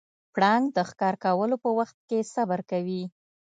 [0.33, 3.03] پړانګ د ښکار کولو په وخت کې صبر کوي.